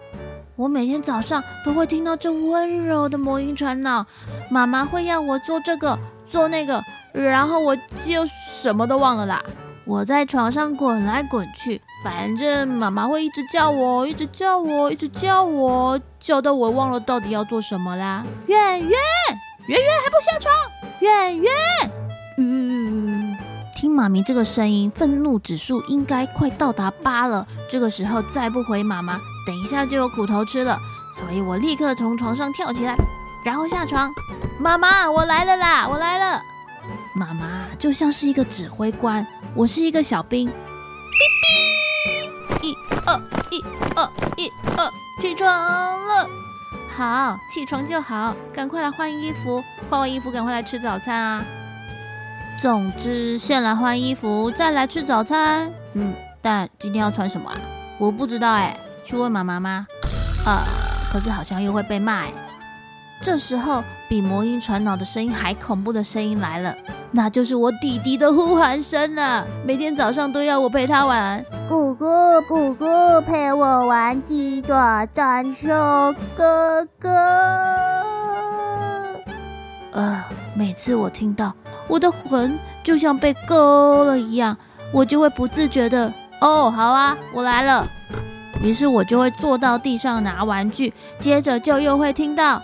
[0.57, 4.05] 我每天早上都会听到这温柔的魔音传脑，
[4.51, 5.99] 妈妈会要我做这个
[6.29, 6.83] 做那个，
[7.13, 9.43] 然后我就什么都忘了啦。
[9.85, 11.81] 我在床上滚来滚去。
[12.03, 18.25] 反正妈妈会一直叫我，一直叫我，一直叫我，叫到我忘了到底要做什么啦。
[18.47, 18.91] 圆圆，
[19.67, 20.55] 圆圆还不下床？
[21.01, 21.53] 圆圆，
[22.39, 23.37] 嗯，
[23.77, 27.47] 听妈咪这个声音，愤怒指数应该快到达八了。
[27.69, 30.79] 这个时候再不回妈妈，等一下就有苦头吃了。
[31.15, 32.97] 所以我立刻从床上跳起来，
[33.45, 34.11] 然后下床。
[34.59, 36.41] 妈妈，我来了啦，我来了。
[37.15, 40.49] 妈妈就像是一个指挥官，我是一个小兵。
[40.49, 40.55] 哔哔
[42.63, 42.75] 一
[43.07, 43.65] 二一
[43.97, 44.91] 二一二，
[45.21, 46.29] 起床了。
[46.97, 51.45] 好，起床就好，赶快来换衣服，换完衣服赶快来吃早餐啊。
[52.61, 55.73] 总之，先来换衣服，再来吃早餐。
[55.95, 56.13] 嗯，
[56.43, 57.57] 但今天要穿什么啊？
[57.99, 59.87] 我不知道哎，去问妈妈吗？
[60.45, 60.63] 呃，
[61.11, 62.33] 可是好像又会被骂哎。
[63.23, 66.75] 这时候，比魔音传脑的声音还恐怖的声音来了。
[67.13, 71.45] 那就是我弟弟的呼喊声了，每天早上都要我陪他玩。
[71.69, 72.07] 姑姑，
[72.47, 72.87] 姑姑，
[73.27, 75.69] 陪我玩鸡爪战兽，
[76.37, 77.11] 哥哥。
[79.93, 81.53] 呃，每次我听到，
[81.89, 84.57] 我的魂就像被勾了一样，
[84.93, 87.89] 我就会不自觉的，哦，好啊，我来了。
[88.63, 92.63] 于是我就会坐到地上拿玩具，接着就又会听到。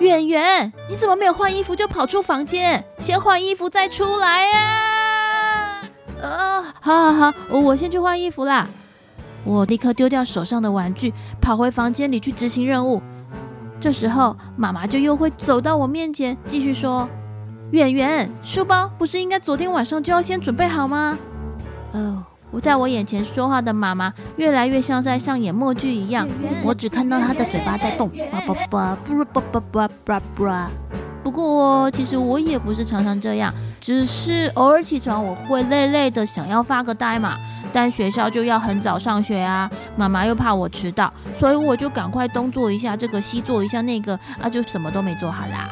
[0.00, 2.84] 圆圆，你怎么没有换衣服就跑出房间？
[2.98, 5.82] 先换衣服再出来呀！
[6.22, 8.66] 啊，好好好，我先去换衣服啦。
[9.44, 13.02] 我立刻丢掉手上的玩具，跑回房间里去执行任务。
[13.80, 17.08] 这时候，妈妈就又会走到我面前，继续说
[17.70, 21.18] ：“圆圆，书包不是应该昨天晚上就要先准备好吗？”
[21.92, 22.24] 哦。
[22.54, 26.28] 不在我眼前说话的妈妈，越来越像在上演默剧一样。
[26.62, 30.70] 我只看到她的嘴巴在动，叭叭叭，不叭叭叭叭叭。
[31.24, 37.36] 不过，其实我也不是常常这样，只是偶尔起床我会累累的，想要发个呆嘛。
[37.72, 45.68] 但学校就要很早上学啊，妈妈又怕我迟到，所以我就赶快东做一下这个，西做一下那个，啊，就什么都没做好啦。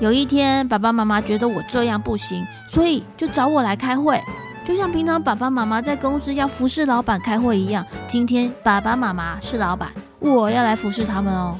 [0.00, 4.20] 有一天，爸爸妈妈觉得我这样不行，所以就找我来开会。
[4.66, 11.56] 就像平常爸爸妈妈在公司要服侍老板开会一样，今天爸爸妈妈是老板，我要来服侍他们哦。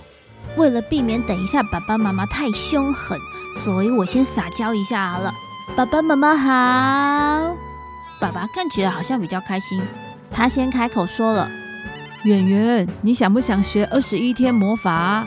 [0.56, 3.16] 为了避免等一下爸爸妈妈太凶狠，
[3.62, 5.32] 所以我先撒娇一下好了。
[5.76, 7.56] 爸爸妈妈好，
[8.20, 9.80] 爸爸看起来好像比较开心，
[10.32, 11.48] 他先开口说了
[12.24, 15.24] ：“圆圆，你想不想学二十一天魔法？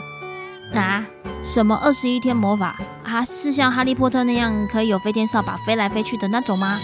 [0.74, 1.02] 啊，
[1.42, 3.24] 什么二十一天魔法啊？
[3.24, 6.78] 是像哈利波特那样可以有飞天扫把飞来飞去的那种吗？”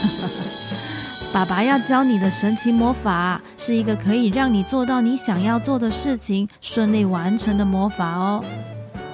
[1.32, 8.44] 爸爸要教你的神奇魔法，是一个可以让你做到你想要做的事情顺利完成的魔法哦。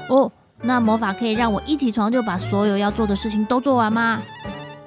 [0.08, 4.22] 哦，那魔法可以让我一起床就把所有要做的事情都做完吗？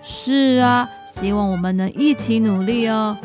[0.01, 3.15] 是啊，希望我们能一起努力哦。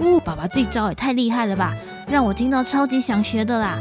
[0.00, 1.74] 哦，爸爸这招也太厉害了吧，
[2.06, 3.78] 让我听到超级想学的啦。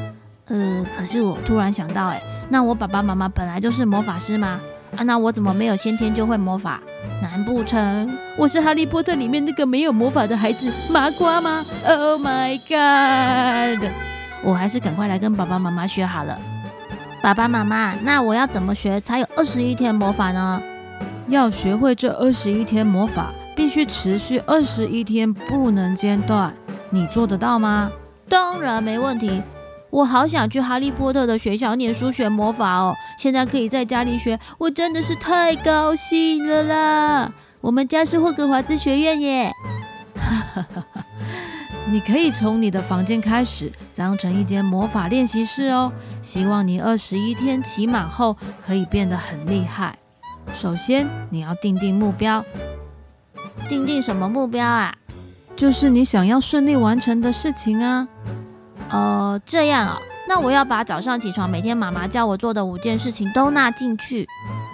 [0.47, 4.61] 呃，可是我突然想到，哎，那我爸爸妈妈本来就是魔法师吗？
[4.97, 6.79] 啊，那我怎么没有先天就会魔法？
[7.21, 13.91] 难不成我是哈利波特里面那个没有魔法的孩子麻瓜吗？Oh my god！
[14.43, 16.37] 我还是赶快来跟爸爸妈妈学好了。
[17.21, 20.61] 爸爸妈妈，那我要怎么学才有二十一天魔法呢？
[21.27, 26.53] 要学会这二十一天魔法，必须持续二十一天，不能间断。
[26.91, 27.91] 你做得到吗？
[28.29, 29.41] 当然没问题。
[29.95, 32.93] 我好想去哈利波特的学校念书学魔法哦！
[33.17, 37.31] 现在可以在家里学，我真的是太高兴了啦！
[37.61, 39.53] 我们家是霍格华兹学院耶。
[41.87, 45.93] 你可以从你的房间开始，当成一间魔法练习室哦。
[46.21, 49.97] 希望你二十一天期满后可以变得很厉害。
[50.53, 52.43] 首先，你要定定目标。
[53.69, 54.93] 定定什么目标啊？
[55.55, 58.05] 就是你想要顺利完成的事情啊。
[58.89, 64.27] 呃，这样啊，那我要把早上起床每天妈妈叫我做的五件事情都纳进去：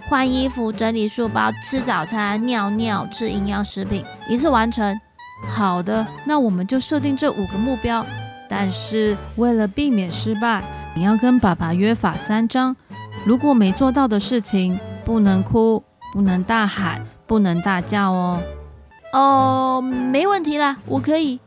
[0.09, 4.99] 换衣服、整理书包、吃早餐、尿尿、吃营养食品，一次完成。
[5.55, 8.05] 好的，那我们就设定这五个目标。
[8.47, 10.61] 但是为了避免失败，
[10.93, 12.75] 你要跟爸爸约法三章：
[13.25, 15.81] 如果没做到的事情，不能哭，
[16.11, 18.41] 不能大喊，不能大叫哦。
[19.13, 21.39] 哦，没问题啦，我可以。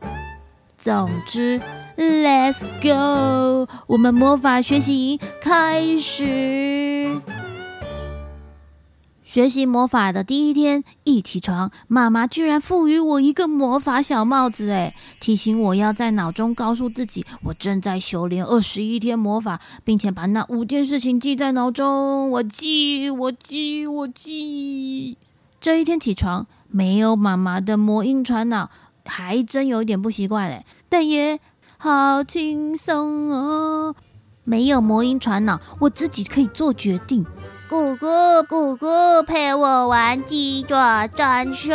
[0.77, 1.61] 总之。
[1.97, 3.67] Let's go！
[3.87, 7.21] 我们魔法学习营开始。
[9.23, 22.29] 学习魔法的第一天，一起床，妈妈居然赋予我一个魔法小帽子，诶，提醒我要在脑中告诉自己，我正在修炼二十一天魔法，并且把那五件事情记在脑中。
[22.29, 25.17] 我记，我记，我记。
[25.61, 28.69] 这一天起床，没有妈妈的魔音传脑，
[29.05, 31.39] 还真有点不习惯，诶，但也。
[31.77, 33.95] 好轻松哦！
[34.43, 37.25] 没有魔音传脑，我自己可以做决定。
[37.67, 38.07] 姑姑，
[38.47, 38.87] 姑姑，
[39.25, 41.71] 陪我玩鸡爪战术。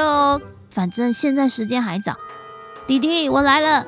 [0.70, 2.16] 反正现在时间还早。
[2.86, 3.86] 弟弟，我来了。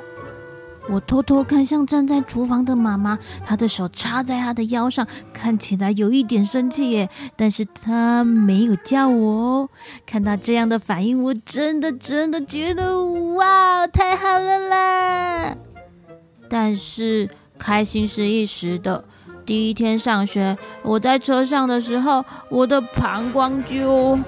[0.89, 3.17] 我偷偷看向站在厨房的妈妈，
[3.47, 7.09] 她的手插在她的腰上，看起来有一点生气耶。
[7.37, 9.69] 但是她没有叫我哦。
[10.05, 13.01] 看到这样的反应，我真的真的觉得
[13.35, 15.57] 哇，太好了啦！
[16.53, 19.03] 但是开心是一时的。
[19.47, 24.19] 第一天上学，我在车上的时候，我的膀胱就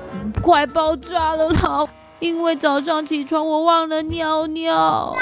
[0.41, 1.87] 快爆炸了啦！
[2.21, 5.15] 因为早上起床我忘了尿尿。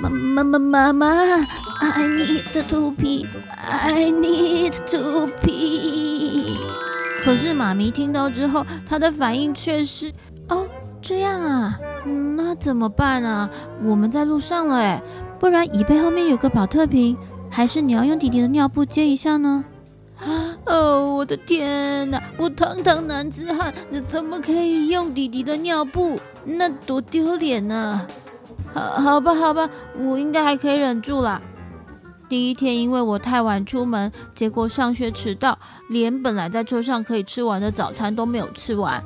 [0.00, 1.06] 妈妈妈妈妈
[1.80, 6.56] ，I need to pee，I need to pee。
[7.24, 10.12] 可是妈咪听到之后，她的反应却是：
[10.48, 10.66] 哦，
[11.00, 11.78] 这样啊，
[12.36, 13.48] 那怎么办啊？
[13.84, 15.00] 我们在路上了，哎。
[15.42, 17.16] 不然椅背后面有个宝特瓶，
[17.50, 19.64] 还是你要用弟弟的尿布接一下呢？
[20.66, 22.22] 哦，我的天哪！
[22.38, 26.16] 我堂堂男子汉，你怎么可以用弟弟的尿布？
[26.44, 28.06] 那多丢脸呢！
[28.72, 29.68] 好，好吧，好吧，
[29.98, 31.42] 我应该还可以忍住啦。
[32.28, 35.58] 第一天因为我太晚出门，结果上学迟到，
[35.90, 39.02] 连本来在车上可以吃完的早餐都没有吃完。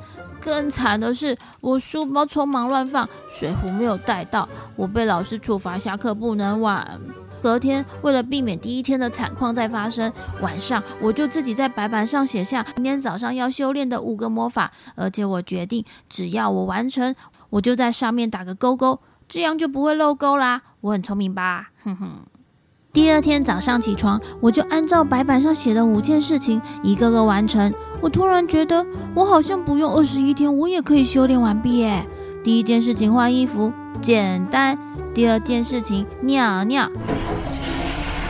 [0.47, 7.01] 更惨的是，我书包匆忙乱放，水壶没有带到，我被老师处罚下课不能晚。
[7.43, 17.17] 隔天为了避免第一天的惨况再发生，晚上我就自己在白板上写下明天早上要修炼的五个魔法，而且我决定只要我完成，
[17.51, 20.63] 我就在上面打个勾勾，这样就不会漏勾啦。
[20.81, 21.71] 我很聪明吧？
[21.83, 22.21] 哼哼。
[22.97, 27.71] 第二天早上起床，我就按照白板上写的五件事情一个个完成。
[28.01, 32.03] 我突然觉得，我好像不用二十一天，我也可以修炼完毕耶。
[32.43, 34.75] 第一件事情换衣服，简单；
[35.13, 36.91] 第二件事情尿尿。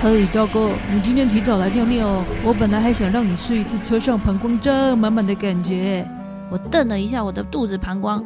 [0.02, 2.24] 嘿，大哥，你今天提早来尿尿哦。
[2.44, 6.04] 我本来还想让你试一次车上膀胱胀满满的感觉。
[6.50, 8.20] 我瞪了一下我的肚子膀胱，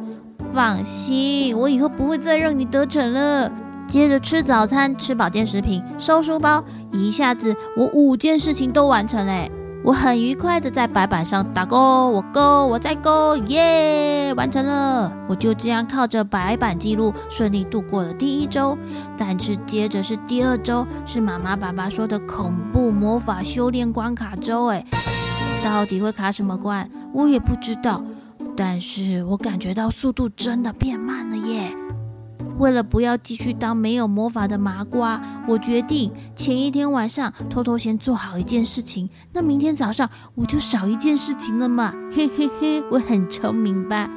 [0.51, 3.51] 放心，我以后不会再让你得逞了。
[3.91, 9.51] 接着吃早餐，吃保健食品，收书包，一下子我五件事情都完成嘞！
[9.83, 15.11] 我很愉快的在白板上打勾，我勾，我再勾，耶，完成了！
[15.27, 18.77] 我就这样靠着白板记录顺利度过了第一周。
[19.17, 24.85] 但是接着是第二周，是妈妈爸爸说的恐怖魔法修炼关卡周，哎，
[25.65, 26.89] 到底会卡什么关？
[27.13, 28.01] 我也不知道。
[28.55, 31.75] 但是我感觉到速度真的变慢了耶！
[32.57, 41.93] 为了不要继续当没有魔法的麻瓜，我决定前一天晚上偷偷先做好一件事情，那明天早上我就少一件事情了嘛。
[42.15, 44.09] 嘿嘿嘿，我很聪明吧？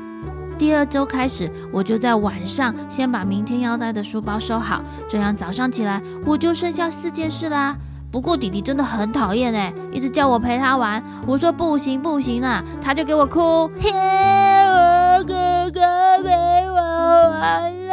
[0.56, 7.76] 第二周开始，我就在晚上先把明天要带的书包收好，这样早上起来我就剩下四件事啦。
[8.12, 13.68] 不过弟弟真的很讨厌哎，一直叫我陪他玩，我说不行不行啦，他就给我哭。
[13.80, 15.80] 嘿，我哥哥
[16.22, 16.30] 陪
[16.68, 17.83] 我玩。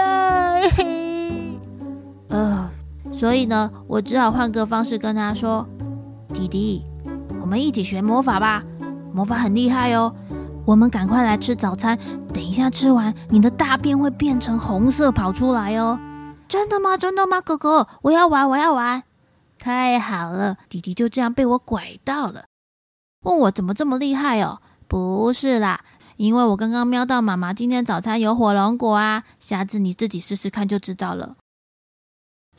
[3.22, 5.64] 所以呢，我只好换个方式跟他说
[6.34, 6.86] ：“弟弟弟，
[7.40, 8.64] 我们一起学魔法吧，
[9.14, 10.12] 魔法很厉害哦。
[10.66, 11.96] 我们赶快来吃早餐，
[12.34, 16.00] 等一下吃完，你的大便会变成红色跑出来哦。
[16.48, 16.98] 真的吗？
[16.98, 17.40] 真的吗？
[17.40, 19.04] 哥哥，我要玩，我要玩。
[19.60, 22.46] 太好了，弟弟就这样被我拐到了。
[23.26, 24.64] 问我怎么这么厉害哦？
[24.88, 25.82] 不是啦，
[26.18, 31.36] 因为我刚刚瞄到妈妈今天早餐有火龙果啊，下次你自己试试看就知道了。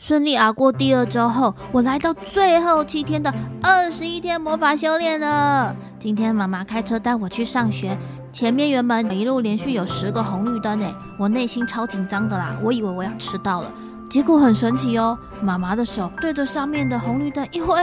[0.02, 3.32] 顺利熬过第二周后，我来到最后七天的
[3.62, 5.76] 二十一天魔法修炼了。
[6.00, 7.96] 今天妈妈开车带我去上学，
[8.32, 13.72] 前面原本一路连续有十个红绿灯诶，我内心超紧张的啦，我以为我要迟到了。
[14.10, 17.76] 结果很神奇哦，妈妈的手对着上面的红绿灯一挥，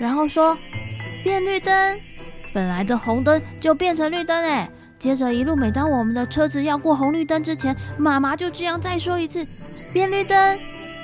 [0.00, 0.56] 然后说
[1.24, 1.74] 变绿灯，
[2.54, 4.70] 本来的红灯就变成绿灯诶。
[4.96, 9.44] 接着一路每当我们的车子要过红绿灯之前，妈妈就这样再说一次
[9.92, 10.56] 变绿灯。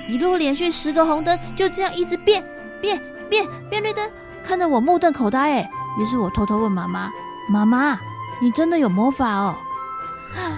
[0.09, 2.43] 一路连续十个红灯，就这样一直变
[2.81, 4.09] 变变变绿灯，
[4.43, 5.69] 看得我目瞪口呆哎。
[5.99, 7.11] 于是我偷偷问妈妈
[7.49, 7.99] ：“妈妈，
[8.41, 9.55] 你真的有魔法哦？”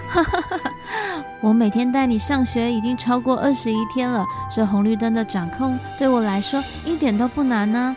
[0.08, 0.72] 哈哈哈哈，
[1.42, 4.24] 我每天带你上学已经超过二十一天了，
[4.56, 7.96] 这红绿灯的掌控对我来说一点都不难呢。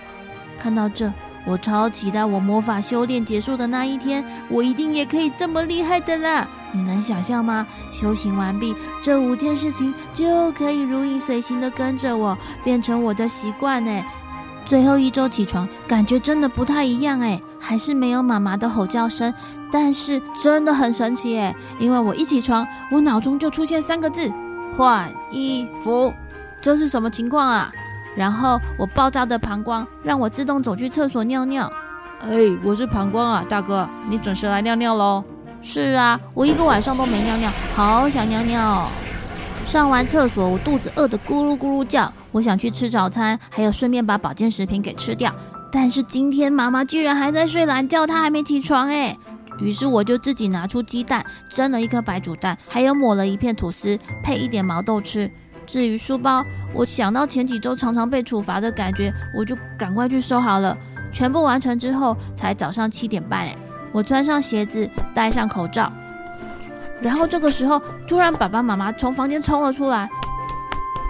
[0.58, 1.12] 看到这，
[1.46, 6.46] 我超期待我魔法修炼结束的那一天，我一定也可以这么厉害的啦。
[6.72, 7.66] 你能想象吗？
[7.92, 14.04] 修行完毕，这五件事情就可以如影随形的跟着我，变成我的习惯呢。
[14.66, 19.32] 最后一周起床，感觉真的不太一样哎，还是没有妈妈的吼叫声，
[19.70, 24.28] 但是真的很神奇哎，因为我一起床，我脑中就出现三个字：
[24.76, 26.12] 换衣服。
[26.60, 27.72] 这是什么情况啊？
[28.16, 31.70] 然后我爆炸的膀胱让我自动走去厕所尿尿。
[32.20, 32.30] 哎，
[32.64, 35.22] 我是膀胱啊，大哥，你准时来尿尿喽。
[35.60, 38.88] 是啊，我一个晚上都没尿尿，好想尿尿哦。
[39.66, 45.34] 上完厕所，我肚子饿得咕噜咕噜叫，我想去吃早餐，还有顺便把保健食品给吃掉。
[45.70, 49.16] 但是今天妈妈居然还在睡懒觉，她还没起床哎。
[49.58, 55.30] 于是我就自己拿出鸡蛋，蒸了一颗白煮蛋，还有抹了一片吐司，配一点毛豆吃。
[55.66, 60.76] 至于书包，我想到前几周常常被处罚的感觉，我就赶快去收好了。
[61.12, 63.56] 全部完成之后，才早上七点半哎。
[63.92, 65.90] 我穿上鞋子，戴上口罩，
[67.00, 70.08] 然后这个时候，突然爸爸妈妈从房间冲了出来。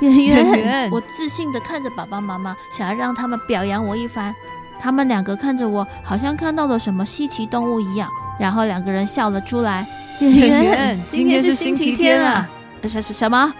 [0.00, 4.34] 圆圆，我自信的看着爸爸妈妈，想要让他们表扬我一番。
[4.78, 8.08] 他们两个看着我，好像看到了什么稀奇动物一样，
[8.38, 9.86] 然后两个人笑了出来。
[10.20, 12.48] 圆圆，今天是星期天啊！
[12.82, 13.52] 什什什么？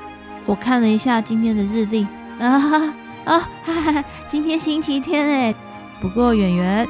[0.47, 2.07] 我看了一下今天的日历，
[2.39, 5.55] 啊哈啊哈哈，今天星期天哎。
[6.01, 6.89] 不过圆圆。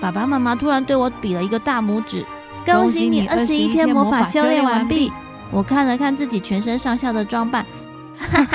[0.00, 2.24] 爸爸妈妈突然对我比了一个大拇指，
[2.64, 5.12] 恭喜你二十一天魔法修炼完毕。
[5.50, 7.66] 我看了看自己全身上下的装扮，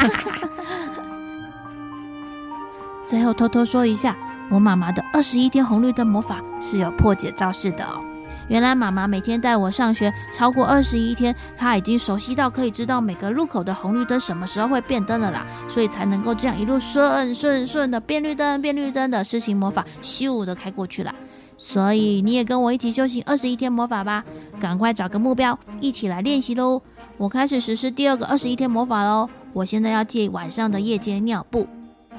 [3.06, 4.16] 最后偷偷说一下，
[4.50, 8.02] 我妈妈的二十一天红绿灯魔法是有破解招式的哦。
[8.48, 21.14] 原来妈妈每天带我上学超过二十一天，她已经熟悉到可以知道每个路口的红绿灯什么时候会变灯了啦，所以才能够这样一路顺顺顺的变绿灯变绿灯的施行魔法，咻的开过去了。
[21.58, 24.24] 所以你也跟我一起修行二十一天魔法吧，
[24.60, 26.82] 赶快找个目标，一起来练习喽！
[27.18, 29.30] 我开始实施第二个二十一天魔法喽！
[29.54, 31.66] 我现在要借晚上的夜间尿布，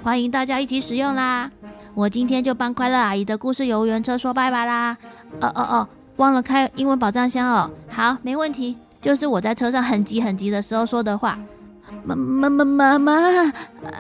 [0.03, 1.51] 欢迎大家一起使用啦！
[1.95, 4.97] 我今天就帮快乐阿姨的故事游园车说拜拜啦！
[5.43, 7.71] 哦哦哦，忘了开英文宝藏箱哦。
[7.89, 11.39] 好，没问题，就是我在车上很急很急的时候说的话。
[12.05, 13.13] 妈妈妈妈妈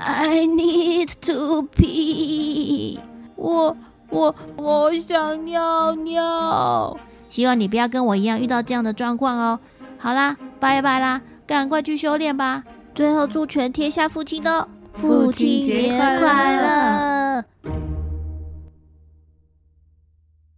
[0.04, 2.98] ，I need to pee，
[3.36, 3.76] 我。
[4.08, 6.96] 我我想尿尿，
[7.28, 9.58] 希望你不要跟我一样遇到这样的状况哦。
[9.98, 12.62] 好啦，拜拜啦，赶快去修炼吧。
[12.94, 17.15] 最后祝全天下父亲都父亲节快乐。